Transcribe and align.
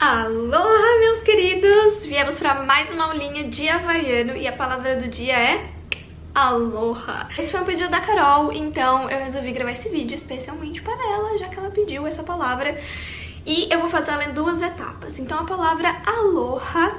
Aloha, 0.00 0.98
meus 0.98 1.22
queridos! 1.22 2.06
Viemos 2.06 2.38
para 2.38 2.62
mais 2.62 2.90
uma 2.90 3.08
aulinha 3.08 3.50
de 3.50 3.68
havaiano 3.68 4.34
e 4.34 4.48
a 4.48 4.52
palavra 4.52 4.96
do 4.96 5.06
dia 5.08 5.38
é 5.38 5.70
aloha. 6.34 7.28
Esse 7.38 7.52
foi 7.52 7.60
um 7.60 7.66
pedido 7.66 7.90
da 7.90 8.00
Carol, 8.00 8.50
então 8.50 9.10
eu 9.10 9.18
resolvi 9.18 9.52
gravar 9.52 9.72
esse 9.72 9.90
vídeo 9.90 10.14
especialmente 10.14 10.80
para 10.80 10.94
ela, 10.94 11.36
já 11.36 11.50
que 11.50 11.58
ela 11.58 11.70
pediu 11.70 12.06
essa 12.06 12.22
palavra. 12.22 12.80
E 13.44 13.70
eu 13.70 13.78
vou 13.78 13.90
fazer 13.90 14.12
ela 14.12 14.24
em 14.24 14.32
duas 14.32 14.62
etapas. 14.62 15.18
Então 15.18 15.40
a 15.40 15.44
palavra 15.44 15.94
aloha 16.06 16.96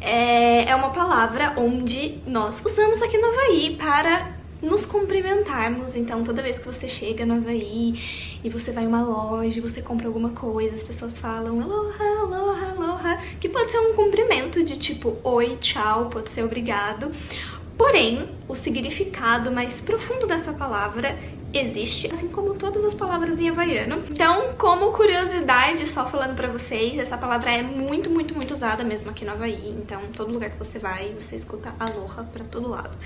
é, 0.00 0.64
é 0.64 0.74
uma 0.74 0.92
palavra 0.94 1.52
onde 1.58 2.22
nós 2.26 2.64
usamos 2.64 3.02
aqui 3.02 3.18
no 3.18 3.28
Havaí 3.28 3.76
para 3.76 4.32
nos 4.64 4.84
cumprimentarmos. 4.86 5.94
Então, 5.94 6.24
toda 6.24 6.42
vez 6.42 6.58
que 6.58 6.66
você 6.66 6.88
chega 6.88 7.24
no 7.24 7.34
Havaí 7.34 8.00
e 8.42 8.48
você 8.48 8.72
vai 8.72 8.84
em 8.84 8.86
uma 8.86 9.02
loja, 9.02 9.60
você 9.60 9.80
compra 9.80 10.06
alguma 10.06 10.30
coisa, 10.30 10.74
as 10.74 10.82
pessoas 10.82 11.16
falam 11.18 11.60
aloha, 11.60 12.04
aloha, 12.22 12.70
aloha, 12.70 13.22
que 13.40 13.48
pode 13.48 13.70
ser 13.70 13.78
um 13.78 13.94
cumprimento 13.94 14.64
de 14.64 14.76
tipo 14.76 15.16
oi, 15.22 15.56
tchau, 15.60 16.08
pode 16.10 16.30
ser 16.30 16.42
obrigado. 16.42 17.12
Porém, 17.76 18.28
o 18.48 18.54
significado 18.54 19.50
mais 19.50 19.80
profundo 19.80 20.26
dessa 20.26 20.52
palavra 20.52 21.18
existe, 21.54 22.10
assim 22.10 22.28
como 22.28 22.54
todas 22.54 22.84
as 22.84 22.94
palavras 22.94 23.38
em 23.38 23.48
havaiano. 23.48 24.02
Então, 24.10 24.54
como 24.58 24.92
curiosidade, 24.92 25.86
só 25.88 26.08
falando 26.08 26.34
pra 26.34 26.48
vocês, 26.48 26.98
essa 26.98 27.16
palavra 27.16 27.52
é 27.52 27.62
muito, 27.62 28.10
muito, 28.10 28.34
muito 28.34 28.52
usada 28.52 28.82
mesmo 28.82 29.10
aqui 29.10 29.24
no 29.24 29.32
Havaí. 29.32 29.70
Então, 29.70 30.02
todo 30.16 30.32
lugar 30.32 30.50
que 30.50 30.58
você 30.58 30.78
vai, 30.78 31.14
você 31.14 31.36
escuta 31.36 31.74
aloha 31.78 32.24
pra 32.32 32.44
todo 32.44 32.68
lado. 32.68 32.96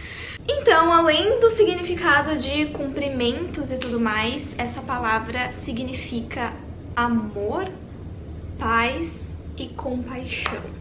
Então, 0.49 0.93
além 0.93 1.39
do 1.41 1.51
significado 1.51 2.37
de 2.37 2.67
cumprimentos 2.67 3.71
e 3.71 3.77
tudo 3.77 4.01
mais, 4.01 4.59
essa 4.59 4.81
palavra 4.81 5.53
significa 5.53 6.53
amor, 6.97 7.69
paz 8.59 9.13
e 9.57 9.69
compaixão 9.69 10.78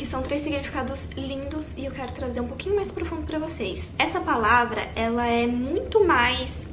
que 0.00 0.06
são 0.06 0.22
três 0.22 0.40
significados 0.40 1.10
lindos 1.14 1.76
e 1.76 1.84
eu 1.84 1.92
quero 1.92 2.10
trazer 2.12 2.40
um 2.40 2.48
pouquinho 2.48 2.74
mais 2.74 2.90
profundo 2.90 3.26
para 3.26 3.38
vocês. 3.38 3.92
Essa 3.98 4.18
palavra, 4.18 4.88
ela 4.96 5.26
é 5.26 5.46
muito 5.46 6.02
mais 6.02 6.66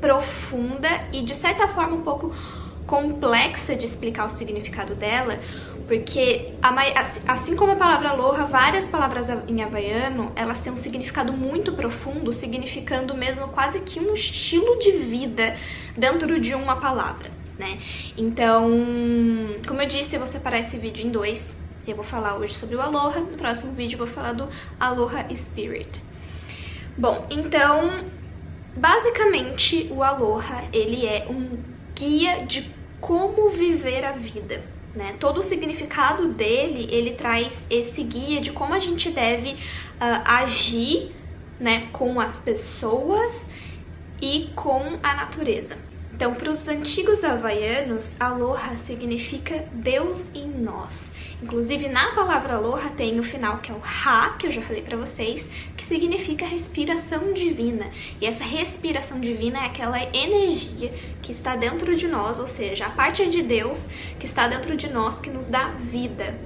profunda 0.00 0.88
e 1.12 1.22
de 1.22 1.34
certa 1.34 1.68
forma 1.68 1.96
um 1.96 2.00
pouco 2.00 2.34
complexa 2.86 3.76
de 3.76 3.84
explicar 3.84 4.24
o 4.24 4.30
significado 4.30 4.94
dela, 4.94 5.38
porque 5.86 6.54
assim 7.26 7.54
como 7.54 7.72
a 7.72 7.76
palavra 7.76 8.08
aloha, 8.08 8.46
várias 8.46 8.88
palavras 8.88 9.28
em 9.46 9.62
havaiano, 9.62 10.32
elas 10.34 10.62
têm 10.62 10.72
um 10.72 10.78
significado 10.78 11.34
muito 11.34 11.74
profundo, 11.74 12.32
significando 12.32 13.14
mesmo 13.14 13.48
quase 13.48 13.78
que 13.80 14.00
um 14.00 14.14
estilo 14.14 14.78
de 14.78 14.92
vida 14.92 15.54
dentro 15.94 16.40
de 16.40 16.54
uma 16.54 16.76
palavra, 16.76 17.30
né? 17.58 17.78
Então, 18.16 18.70
como 19.66 19.82
eu 19.82 19.86
disse, 19.86 20.16
eu 20.16 20.20
vou 20.20 20.28
separar 20.28 20.60
esse 20.60 20.78
vídeo 20.78 21.06
em 21.06 21.10
dois. 21.10 21.58
Eu 21.88 21.96
vou 21.96 22.04
falar 22.04 22.36
hoje 22.36 22.52
sobre 22.52 22.76
o 22.76 22.82
Aloha, 22.82 23.20
no 23.20 23.38
próximo 23.38 23.72
vídeo 23.72 23.94
eu 23.94 24.04
vou 24.04 24.14
falar 24.14 24.34
do 24.34 24.46
Aloha 24.78 25.26
Spirit. 25.34 25.88
Bom, 26.98 27.26
então, 27.30 28.04
basicamente 28.76 29.88
o 29.90 30.02
Aloha, 30.02 30.68
ele 30.70 31.06
é 31.06 31.26
um 31.30 31.58
guia 31.94 32.44
de 32.44 32.70
como 33.00 33.48
viver 33.48 34.04
a 34.04 34.12
vida. 34.12 34.62
Né? 34.94 35.16
Todo 35.18 35.40
o 35.40 35.42
significado 35.42 36.28
dele, 36.28 36.94
ele 36.94 37.14
traz 37.14 37.66
esse 37.70 38.02
guia 38.02 38.42
de 38.42 38.52
como 38.52 38.74
a 38.74 38.78
gente 38.78 39.08
deve 39.08 39.52
uh, 39.52 40.22
agir 40.26 41.10
né, 41.58 41.88
com 41.90 42.20
as 42.20 42.38
pessoas 42.40 43.48
e 44.20 44.50
com 44.54 44.98
a 45.02 45.14
natureza. 45.14 45.74
Então, 46.12 46.34
para 46.34 46.50
os 46.50 46.68
antigos 46.68 47.24
havaianos, 47.24 48.20
Aloha 48.20 48.76
significa 48.76 49.64
Deus 49.72 50.22
em 50.34 50.48
nós. 50.48 51.16
Inclusive, 51.40 51.88
na 51.88 52.14
palavra 52.16 52.54
aloha 52.54 52.90
tem 52.96 53.20
o 53.20 53.22
final 53.22 53.58
que 53.58 53.70
é 53.70 53.74
o 53.74 53.80
ha, 53.84 54.34
que 54.36 54.48
eu 54.48 54.50
já 54.50 54.60
falei 54.60 54.82
pra 54.82 54.96
vocês, 54.96 55.48
que 55.76 55.84
significa 55.84 56.44
respiração 56.44 57.32
divina. 57.32 57.86
E 58.20 58.26
essa 58.26 58.42
respiração 58.42 59.20
divina 59.20 59.60
é 59.60 59.66
aquela 59.66 60.02
energia 60.02 60.92
que 61.22 61.30
está 61.30 61.54
dentro 61.54 61.94
de 61.94 62.08
nós, 62.08 62.40
ou 62.40 62.48
seja, 62.48 62.86
a 62.86 62.90
parte 62.90 63.28
de 63.30 63.42
Deus 63.42 63.80
que 64.18 64.26
está 64.26 64.48
dentro 64.48 64.76
de 64.76 64.88
nós 64.88 65.20
que 65.20 65.30
nos 65.30 65.48
dá 65.48 65.68
vida. 65.68 66.36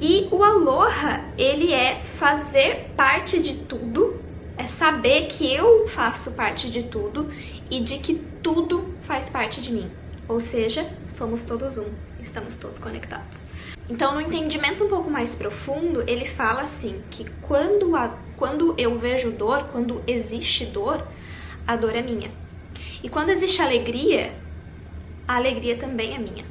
E 0.00 0.26
o 0.32 0.42
aloha, 0.42 1.24
ele 1.38 1.72
é 1.72 2.02
fazer 2.18 2.90
parte 2.96 3.38
de 3.38 3.54
tudo, 3.54 4.20
é 4.56 4.66
saber 4.66 5.28
que 5.28 5.54
eu 5.54 5.86
faço 5.88 6.32
parte 6.32 6.68
de 6.68 6.82
tudo 6.82 7.30
e 7.70 7.80
de 7.80 7.98
que 7.98 8.14
tudo 8.42 8.92
faz 9.02 9.28
parte 9.28 9.60
de 9.60 9.70
mim. 9.70 9.88
Ou 10.26 10.40
seja, 10.40 10.90
somos 11.08 11.44
todos 11.44 11.78
um, 11.78 11.92
estamos 12.20 12.56
todos 12.56 12.78
conectados. 12.78 13.49
Então, 13.90 14.14
no 14.14 14.20
entendimento 14.20 14.84
um 14.84 14.88
pouco 14.88 15.10
mais 15.10 15.34
profundo, 15.34 16.04
ele 16.06 16.24
fala 16.24 16.62
assim 16.62 17.02
que 17.10 17.28
quando, 17.42 17.96
a, 17.96 18.16
quando 18.36 18.72
eu 18.78 18.96
vejo 18.96 19.32
dor, 19.32 19.64
quando 19.72 20.00
existe 20.06 20.64
dor, 20.64 21.04
a 21.66 21.74
dor 21.74 21.96
é 21.96 22.00
minha. 22.00 22.30
E 23.02 23.08
quando 23.08 23.30
existe 23.30 23.60
alegria, 23.60 24.32
a 25.26 25.34
alegria 25.34 25.76
também 25.76 26.14
é 26.14 26.18
minha. 26.20 26.44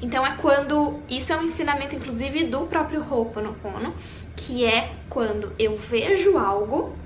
Então 0.00 0.26
é 0.26 0.36
quando, 0.36 1.00
isso 1.06 1.34
é 1.34 1.36
um 1.36 1.42
ensinamento 1.42 1.96
inclusive 1.96 2.44
do 2.44 2.66
próprio 2.66 3.02
Ho'oponopono, 3.02 3.92
que 4.34 4.64
é 4.64 4.90
quando 5.10 5.52
eu 5.58 5.76
vejo 5.76 6.38
algo 6.38 6.96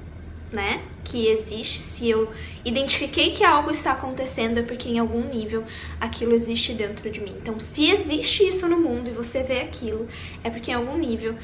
né, 0.52 0.82
que 1.10 1.26
existe, 1.26 1.80
se 1.80 2.08
eu 2.08 2.30
identifiquei 2.64 3.32
que 3.32 3.42
algo 3.42 3.70
está 3.70 3.92
acontecendo 3.92 4.58
é 4.58 4.62
porque 4.62 4.88
em 4.88 4.98
algum 4.98 5.22
nível 5.22 5.64
aquilo 5.98 6.34
existe 6.34 6.74
dentro 6.74 7.10
de 7.10 7.20
mim. 7.20 7.34
Então, 7.40 7.58
se 7.58 7.90
existe 7.90 8.46
isso 8.46 8.68
no 8.68 8.78
mundo 8.78 9.08
e 9.08 9.12
você 9.12 9.42
vê 9.42 9.60
aquilo, 9.60 10.06
é 10.44 10.50
porque 10.50 10.70
em 10.70 10.74
algum 10.74 10.98
nível 10.98 11.34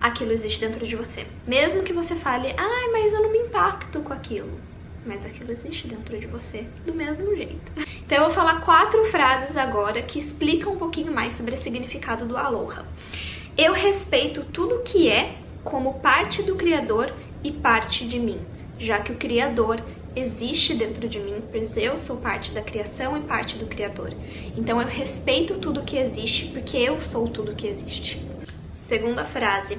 aquilo 0.00 0.32
existe 0.32 0.60
dentro 0.60 0.84
de 0.86 0.96
você. 0.96 1.24
Mesmo 1.46 1.84
que 1.84 1.92
você 1.92 2.16
fale, 2.16 2.52
ai, 2.56 2.88
mas 2.90 3.12
eu 3.12 3.22
não 3.22 3.30
me 3.30 3.38
impacto 3.38 4.00
com 4.00 4.12
aquilo. 4.12 4.50
Mas 5.06 5.24
aquilo 5.24 5.52
existe 5.52 5.86
dentro 5.86 6.18
de 6.18 6.26
você 6.26 6.66
do 6.84 6.92
mesmo 6.92 7.34
jeito. 7.36 7.72
Então 8.04 8.18
eu 8.18 8.24
vou 8.24 8.34
falar 8.34 8.60
quatro 8.60 9.04
frases 9.06 9.56
agora 9.56 10.02
que 10.02 10.18
explicam 10.18 10.72
um 10.72 10.78
pouquinho 10.78 11.12
mais 11.12 11.32
sobre 11.34 11.54
o 11.54 11.58
significado 11.58 12.26
do 12.26 12.36
aloha. 12.36 12.84
Eu 13.56 13.72
respeito 13.72 14.44
tudo 14.44 14.82
que 14.82 15.08
é 15.08 15.36
como 15.62 16.00
parte 16.00 16.42
do 16.42 16.56
Criador 16.56 17.12
e 17.44 17.52
parte 17.52 18.06
de 18.06 18.18
mim 18.18 18.40
já 18.84 19.00
que 19.00 19.12
o 19.12 19.16
Criador 19.16 19.82
existe 20.14 20.74
dentro 20.74 21.08
de 21.08 21.18
mim, 21.18 21.42
pois 21.50 21.76
eu 21.76 21.98
sou 21.98 22.16
parte 22.16 22.52
da 22.52 22.60
criação 22.60 23.16
e 23.16 23.20
parte 23.20 23.56
do 23.56 23.66
Criador. 23.66 24.12
Então 24.56 24.80
eu 24.80 24.86
respeito 24.86 25.58
tudo 25.58 25.82
que 25.82 25.96
existe 25.96 26.46
porque 26.46 26.76
eu 26.76 27.00
sou 27.00 27.28
tudo 27.28 27.54
que 27.54 27.66
existe. 27.66 28.20
Segunda 28.74 29.24
frase: 29.24 29.78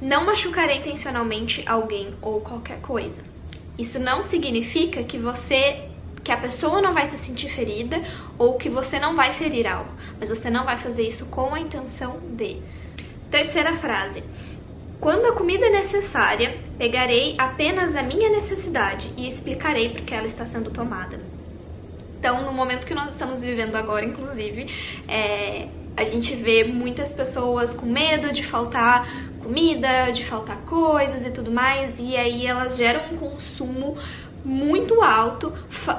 Não 0.00 0.24
machucarei 0.24 0.78
intencionalmente 0.78 1.62
alguém 1.66 2.08
ou 2.20 2.40
qualquer 2.40 2.80
coisa. 2.80 3.22
Isso 3.78 3.98
não 3.98 4.22
significa 4.22 5.02
que 5.04 5.18
você 5.18 5.86
que 6.22 6.32
a 6.32 6.36
pessoa 6.36 6.82
não 6.82 6.92
vai 6.92 7.06
se 7.06 7.16
sentir 7.16 7.48
ferida 7.48 8.02
ou 8.38 8.58
que 8.58 8.68
você 8.68 8.98
não 8.98 9.16
vai 9.16 9.32
ferir 9.32 9.66
algo, 9.66 9.90
mas 10.18 10.28
você 10.28 10.50
não 10.50 10.64
vai 10.64 10.76
fazer 10.76 11.02
isso 11.02 11.26
com 11.26 11.54
a 11.54 11.60
intenção 11.60 12.18
de. 12.36 12.60
Terceira 13.30 13.76
frase: 13.76 14.22
quando 15.00 15.26
a 15.26 15.32
comida 15.32 15.66
é 15.66 15.70
necessária, 15.70 16.58
pegarei 16.76 17.34
apenas 17.38 17.96
a 17.96 18.02
minha 18.02 18.28
necessidade 18.28 19.10
e 19.16 19.26
explicarei 19.26 19.88
por 19.88 20.02
que 20.02 20.14
ela 20.14 20.26
está 20.26 20.44
sendo 20.44 20.70
tomada. 20.70 21.18
Então, 22.18 22.44
no 22.44 22.52
momento 22.52 22.86
que 22.86 22.92
nós 22.92 23.10
estamos 23.10 23.40
vivendo 23.40 23.76
agora, 23.76 24.04
inclusive, 24.04 24.66
é, 25.08 25.68
a 25.96 26.04
gente 26.04 26.34
vê 26.34 26.64
muitas 26.64 27.10
pessoas 27.12 27.72
com 27.72 27.86
medo 27.86 28.30
de 28.30 28.44
faltar 28.44 29.08
comida, 29.42 30.10
de 30.10 30.22
faltar 30.26 30.58
coisas 30.66 31.26
e 31.26 31.30
tudo 31.30 31.50
mais, 31.50 31.98
e 31.98 32.14
aí 32.16 32.46
elas 32.46 32.76
geram 32.76 33.14
um 33.14 33.16
consumo 33.16 33.96
muito 34.44 35.02
alto, 35.02 35.52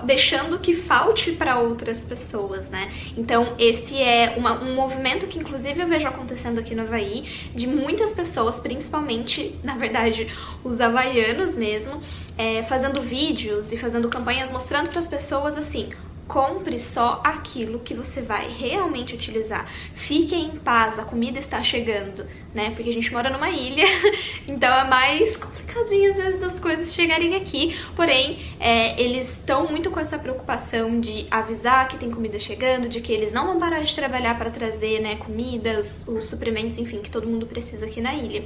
deixando 0.03 0.59
que 0.59 0.73
falte 0.73 1.31
para 1.31 1.59
outras 1.59 2.01
pessoas, 2.01 2.69
né? 2.69 2.91
Então, 3.17 3.55
esse 3.57 4.01
é 4.01 4.35
uma, 4.37 4.61
um 4.61 4.75
movimento 4.75 5.27
que, 5.27 5.39
inclusive, 5.39 5.81
eu 5.81 5.87
vejo 5.87 6.07
acontecendo 6.07 6.59
aqui 6.59 6.73
no 6.73 6.83
Havaí, 6.83 7.25
de 7.53 7.67
muitas 7.67 8.13
pessoas, 8.13 8.59
principalmente, 8.59 9.55
na 9.63 9.77
verdade, 9.77 10.27
os 10.63 10.81
havaianos 10.81 11.55
mesmo, 11.55 12.01
é, 12.37 12.63
fazendo 12.63 13.01
vídeos 13.01 13.71
e 13.71 13.77
fazendo 13.77 14.09
campanhas 14.09 14.51
mostrando 14.51 14.89
para 14.89 14.99
as 14.99 15.07
pessoas 15.07 15.57
assim: 15.57 15.89
compre 16.31 16.79
só 16.79 17.19
aquilo 17.25 17.79
que 17.79 17.93
você 17.93 18.21
vai 18.21 18.47
realmente 18.47 19.13
utilizar. 19.13 19.69
Fique 19.95 20.33
em 20.33 20.51
paz, 20.51 20.97
a 20.97 21.03
comida 21.03 21.37
está 21.37 21.61
chegando, 21.61 22.25
né? 22.55 22.71
Porque 22.73 22.89
a 22.89 22.93
gente 22.93 23.11
mora 23.11 23.29
numa 23.29 23.49
ilha, 23.49 23.85
então 24.47 24.73
é 24.73 24.87
mais 24.87 25.35
complicadinho 25.35 26.11
às 26.11 26.15
vezes 26.15 26.39
das 26.39 26.57
coisas 26.57 26.93
chegarem 26.93 27.35
aqui. 27.35 27.77
Porém, 27.97 28.39
é, 28.61 29.01
eles 29.01 29.29
estão 29.29 29.67
muito 29.67 29.91
com 29.91 29.99
essa 29.99 30.17
preocupação 30.17 31.01
de 31.01 31.27
avisar 31.29 31.89
que 31.89 31.97
tem 31.97 32.09
comida 32.09 32.39
chegando, 32.39 32.87
de 32.87 33.01
que 33.01 33.11
eles 33.11 33.33
não 33.33 33.47
vão 33.47 33.59
parar 33.59 33.83
de 33.83 33.93
trabalhar 33.93 34.37
para 34.37 34.49
trazer, 34.49 35.01
né, 35.01 35.17
comida, 35.17 35.81
os, 35.81 36.07
os 36.07 36.29
suprimentos, 36.29 36.77
enfim, 36.77 37.01
que 37.01 37.11
todo 37.11 37.27
mundo 37.27 37.45
precisa 37.45 37.85
aqui 37.85 37.99
na 37.99 38.15
ilha. 38.15 38.45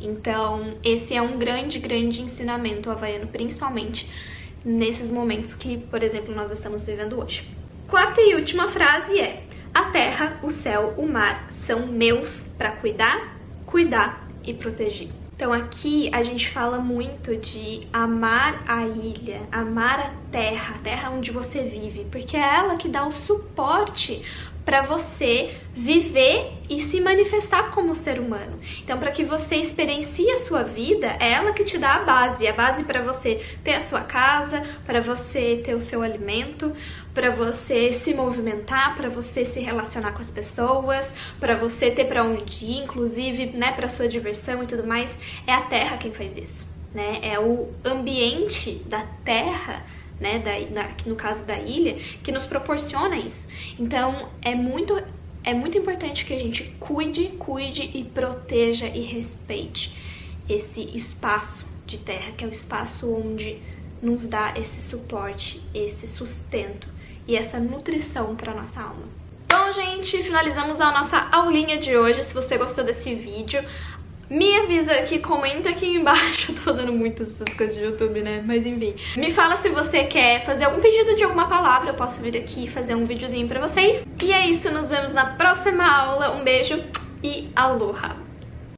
Então, 0.00 0.78
esse 0.82 1.14
é 1.14 1.20
um 1.20 1.36
grande, 1.36 1.78
grande 1.78 2.22
ensinamento 2.22 2.90
havaiano, 2.90 3.26
principalmente 3.26 4.08
nesses 4.64 5.10
momentos 5.10 5.54
que, 5.54 5.76
por 5.76 6.02
exemplo, 6.02 6.34
nós 6.34 6.50
estamos 6.50 6.84
vivendo 6.84 7.20
hoje. 7.20 7.48
Quarta 7.86 8.20
e 8.20 8.34
última 8.34 8.68
frase 8.68 9.18
é: 9.18 9.44
A 9.72 9.84
terra, 9.86 10.38
o 10.42 10.50
céu, 10.50 10.94
o 10.96 11.06
mar 11.06 11.48
são 11.66 11.86
meus 11.86 12.42
para 12.56 12.72
cuidar, 12.72 13.36
cuidar 13.64 14.28
e 14.44 14.52
proteger. 14.52 15.08
Então 15.38 15.52
aqui 15.52 16.10
a 16.12 16.22
gente 16.24 16.50
fala 16.50 16.78
muito 16.78 17.36
de 17.36 17.86
amar 17.92 18.64
a 18.66 18.84
ilha, 18.84 19.42
amar 19.52 20.00
a 20.00 20.12
terra, 20.32 20.74
a 20.74 20.78
terra 20.78 21.10
onde 21.10 21.30
você 21.30 21.62
vive, 21.62 22.04
porque 22.10 22.36
é 22.36 22.40
ela 22.40 22.76
que 22.76 22.88
dá 22.88 23.06
o 23.06 23.12
suporte 23.12 24.20
para 24.68 24.82
você 24.82 25.56
viver 25.72 26.52
e 26.68 26.78
se 26.80 27.00
manifestar 27.00 27.70
como 27.70 27.94
ser 27.94 28.20
humano. 28.20 28.60
Então, 28.84 28.98
para 28.98 29.10
que 29.10 29.24
você 29.24 29.56
experiencie 29.56 30.30
a 30.30 30.36
sua 30.36 30.62
vida, 30.62 31.16
é 31.18 31.32
ela 31.32 31.54
que 31.54 31.64
te 31.64 31.78
dá 31.78 31.94
a 31.94 32.04
base, 32.04 32.46
a 32.46 32.52
base 32.52 32.84
para 32.84 33.00
você 33.00 33.42
ter 33.64 33.76
a 33.76 33.80
sua 33.80 34.02
casa, 34.02 34.62
para 34.84 35.00
você 35.00 35.62
ter 35.64 35.74
o 35.74 35.80
seu 35.80 36.02
alimento, 36.02 36.70
para 37.14 37.30
você 37.30 37.94
se 37.94 38.12
movimentar, 38.12 38.94
para 38.94 39.08
você 39.08 39.46
se 39.46 39.58
relacionar 39.58 40.12
com 40.12 40.20
as 40.20 40.30
pessoas, 40.30 41.10
para 41.40 41.56
você 41.56 41.90
ter 41.90 42.04
para 42.04 42.22
onde 42.22 42.66
ir, 42.66 42.82
inclusive, 42.82 43.46
né, 43.46 43.72
para 43.72 43.88
sua 43.88 44.06
diversão 44.06 44.62
e 44.62 44.66
tudo 44.66 44.86
mais. 44.86 45.18
É 45.46 45.54
a 45.54 45.62
terra 45.62 45.96
quem 45.96 46.12
faz 46.12 46.36
isso, 46.36 46.68
né? 46.94 47.20
É 47.22 47.40
o 47.40 47.72
ambiente 47.82 48.74
da 48.84 49.06
terra 49.24 49.82
né, 50.20 50.38
da, 50.38 50.82
da, 50.82 50.88
no 51.06 51.16
caso 51.16 51.44
da 51.44 51.58
ilha, 51.58 51.94
que 52.22 52.32
nos 52.32 52.46
proporciona 52.46 53.16
isso. 53.16 53.46
Então 53.78 54.28
é 54.42 54.54
muito, 54.54 55.00
é 55.44 55.54
muito 55.54 55.78
importante 55.78 56.24
que 56.24 56.34
a 56.34 56.38
gente 56.38 56.64
cuide, 56.80 57.28
cuide 57.38 57.82
e 57.94 58.04
proteja 58.04 58.86
e 58.88 59.02
respeite 59.02 59.96
esse 60.48 60.82
espaço 60.96 61.64
de 61.86 61.98
terra, 61.98 62.32
que 62.32 62.44
é 62.44 62.48
o 62.48 62.52
espaço 62.52 63.14
onde 63.14 63.60
nos 64.02 64.28
dá 64.28 64.54
esse 64.56 64.88
suporte, 64.88 65.62
esse 65.74 66.06
sustento 66.06 66.88
e 67.26 67.36
essa 67.36 67.58
nutrição 67.58 68.34
para 68.34 68.54
nossa 68.54 68.80
alma. 68.80 69.06
Bom, 69.50 69.72
gente, 69.72 70.22
finalizamos 70.22 70.80
a 70.80 70.90
nossa 70.92 71.28
aulinha 71.32 71.78
de 71.78 71.96
hoje. 71.96 72.22
Se 72.22 72.34
você 72.34 72.56
gostou 72.56 72.84
desse 72.84 73.14
vídeo, 73.14 73.64
me 74.30 74.56
avisa 74.56 74.92
aqui, 74.92 75.18
comenta 75.18 75.70
aqui 75.70 75.86
embaixo. 75.86 76.52
Eu 76.52 76.56
tô 76.56 76.62
fazendo 76.62 76.92
muitas 76.92 77.28
essas 77.28 77.54
coisas 77.56 77.74
de 77.74 77.82
YouTube, 77.82 78.20
né? 78.20 78.42
Mas 78.46 78.66
enfim. 78.66 78.94
Me 79.16 79.32
fala 79.32 79.56
se 79.56 79.68
você 79.68 80.04
quer 80.04 80.44
fazer 80.44 80.64
algum 80.64 80.80
pedido 80.80 81.16
de 81.16 81.24
alguma 81.24 81.48
palavra. 81.48 81.90
Eu 81.90 81.94
posso 81.94 82.20
vir 82.22 82.36
aqui 82.36 82.64
e 82.64 82.68
fazer 82.68 82.94
um 82.94 83.04
videozinho 83.04 83.48
pra 83.48 83.60
vocês. 83.60 84.06
E 84.22 84.32
é 84.32 84.48
isso, 84.48 84.70
nos 84.70 84.90
vemos 84.90 85.12
na 85.12 85.26
próxima 85.36 85.84
aula. 85.84 86.36
Um 86.36 86.44
beijo 86.44 86.82
e 87.22 87.48
aloha! 87.54 88.27